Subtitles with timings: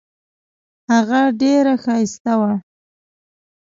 [0.91, 2.53] هغه ډیره ښایسته وه.